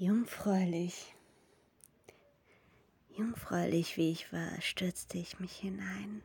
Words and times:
Jungfräulich, 0.00 1.12
jungfräulich 3.16 3.96
wie 3.96 4.12
ich 4.12 4.32
war, 4.32 4.60
stürzte 4.60 5.18
ich 5.18 5.40
mich 5.40 5.56
hinein 5.56 6.22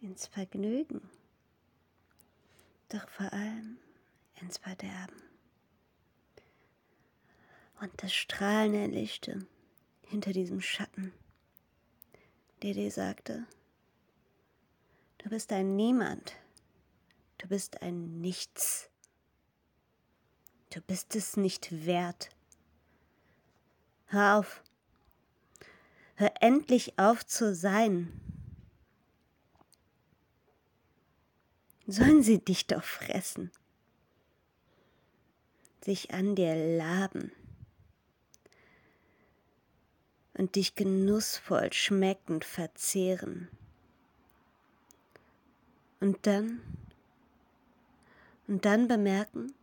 ins 0.00 0.26
Vergnügen, 0.26 1.08
doch 2.88 3.08
vor 3.08 3.32
allem 3.32 3.78
ins 4.40 4.58
Verderben. 4.58 5.22
Und 7.80 7.92
das 8.02 8.12
strahlende 8.12 8.86
Lichte 8.86 9.46
hinter 10.02 10.32
diesem 10.32 10.60
Schatten, 10.60 11.12
der 12.62 12.74
dir 12.74 12.90
sagte, 12.90 13.46
du 15.18 15.30
bist 15.30 15.52
ein 15.52 15.76
Niemand, 15.76 16.34
du 17.38 17.46
bist 17.46 17.82
ein 17.82 18.20
Nichts 18.20 18.90
Du 20.70 20.80
bist 20.82 21.16
es 21.16 21.36
nicht 21.36 21.86
wert. 21.86 22.30
Hör 24.06 24.38
auf. 24.38 24.62
Hör 26.16 26.32
endlich 26.40 26.98
auf 26.98 27.24
zu 27.24 27.54
sein. 27.54 28.12
Sollen 31.86 32.22
sie 32.22 32.38
dich 32.38 32.66
doch 32.66 32.84
fressen, 32.84 33.50
sich 35.82 36.12
an 36.12 36.34
dir 36.34 36.54
laben 36.76 37.32
und 40.34 40.56
dich 40.56 40.74
genussvoll 40.74 41.72
schmeckend 41.72 42.44
verzehren. 42.44 43.48
Und 46.00 46.26
dann, 46.26 46.60
und 48.46 48.64
dann 48.64 48.86
bemerken, 48.86 49.54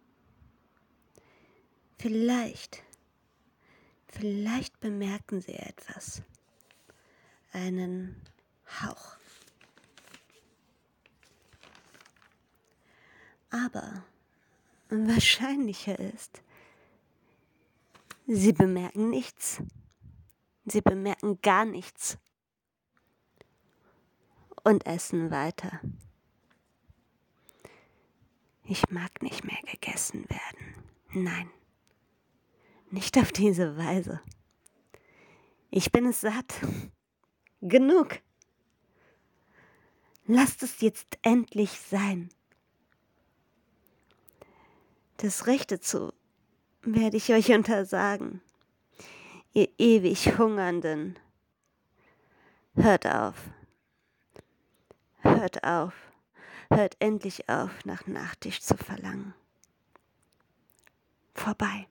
Vielleicht, 1.98 2.84
vielleicht 4.08 4.80
bemerken 4.80 5.42
Sie 5.42 5.53
etwas, 5.53 6.22
einen 7.52 8.22
Hauch. 8.81 9.17
Aber 13.50 14.03
wahrscheinlicher 14.89 15.97
ist, 15.97 16.42
Sie 18.28 18.53
bemerken 18.53 19.09
nichts. 19.09 19.62
Sie 20.66 20.81
bemerken 20.81 21.39
gar 21.41 21.64
nichts 21.64 22.17
und 24.64 24.86
essen 24.88 25.30
weiter. 25.30 25.80
Ich 28.64 28.89
mag 28.89 29.22
nicht 29.22 29.44
mehr 29.44 29.62
gegessen 29.72 30.25
werden. 30.28 30.84
Nein. 31.14 31.52
Nicht 32.95 33.17
auf 33.17 33.33
diese 33.33 33.75
Weise. 33.75 34.21
Ich 35.69 35.91
bin 35.91 36.05
es 36.05 36.21
satt. 36.21 36.61
Genug. 37.59 38.21
Lasst 40.27 40.63
es 40.63 40.79
jetzt 40.79 41.17
endlich 41.21 41.71
sein. 41.71 42.29
Das 45.17 45.45
Rechte 45.45 45.81
zu 45.81 46.13
werde 46.83 47.17
ich 47.17 47.33
euch 47.33 47.51
untersagen, 47.51 48.39
ihr 49.51 49.67
ewig 49.77 50.38
Hungernden. 50.38 51.19
Hört 52.75 53.05
auf. 53.07 53.35
Hört 55.19 55.66
auf. 55.66 55.93
Hört 56.69 56.95
endlich 56.99 57.49
auf, 57.49 57.83
nach 57.83 58.07
Nachtisch 58.07 58.61
zu 58.61 58.77
verlangen. 58.77 59.33
Vorbei. 61.33 61.88